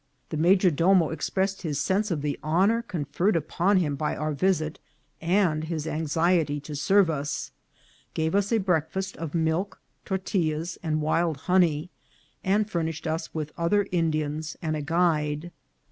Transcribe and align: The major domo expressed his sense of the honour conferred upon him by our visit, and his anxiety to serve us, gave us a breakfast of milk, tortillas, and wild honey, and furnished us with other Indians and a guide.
The 0.29 0.35
major 0.37 0.71
domo 0.71 1.09
expressed 1.11 1.61
his 1.61 1.79
sense 1.79 2.09
of 2.09 2.23
the 2.23 2.39
honour 2.43 2.81
conferred 2.81 3.35
upon 3.35 3.77
him 3.77 3.95
by 3.95 4.15
our 4.15 4.33
visit, 4.33 4.79
and 5.21 5.65
his 5.65 5.85
anxiety 5.85 6.59
to 6.61 6.75
serve 6.75 7.07
us, 7.07 7.51
gave 8.15 8.33
us 8.33 8.51
a 8.51 8.57
breakfast 8.57 9.15
of 9.17 9.35
milk, 9.35 9.79
tortillas, 10.03 10.79
and 10.81 11.03
wild 11.03 11.37
honey, 11.45 11.91
and 12.43 12.67
furnished 12.67 13.05
us 13.05 13.31
with 13.35 13.53
other 13.59 13.85
Indians 13.91 14.57
and 14.59 14.75
a 14.75 14.81
guide. 14.81 15.51